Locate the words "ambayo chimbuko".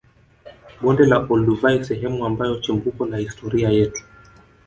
2.31-3.05